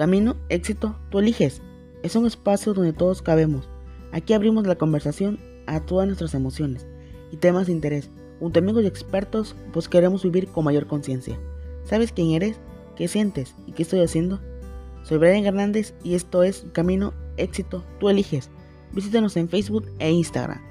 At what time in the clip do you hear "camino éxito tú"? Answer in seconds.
0.00-1.18, 16.72-18.08